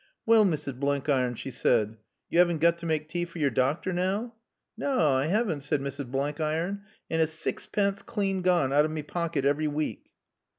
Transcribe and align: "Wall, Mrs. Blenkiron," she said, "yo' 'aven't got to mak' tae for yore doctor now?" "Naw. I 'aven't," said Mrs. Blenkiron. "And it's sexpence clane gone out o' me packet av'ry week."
"Wall, 0.25 0.45
Mrs. 0.45 0.79
Blenkiron," 0.79 1.35
she 1.35 1.51
said, 1.51 1.95
"yo' 2.27 2.41
'aven't 2.41 2.57
got 2.59 2.79
to 2.79 2.87
mak' 2.87 3.07
tae 3.07 3.23
for 3.23 3.37
yore 3.37 3.51
doctor 3.51 3.93
now?" 3.93 4.33
"Naw. 4.75 5.19
I 5.19 5.27
'aven't," 5.27 5.61
said 5.61 5.79
Mrs. 5.79 6.09
Blenkiron. 6.09 6.81
"And 7.11 7.21
it's 7.21 7.33
sexpence 7.35 8.01
clane 8.03 8.41
gone 8.41 8.73
out 8.73 8.83
o' 8.83 8.87
me 8.87 9.03
packet 9.03 9.45
av'ry 9.45 9.67
week." 9.67 10.09